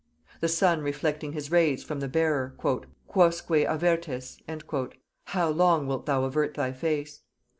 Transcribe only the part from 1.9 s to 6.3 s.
the bearer, "Quousque avertes" (How long wilt thou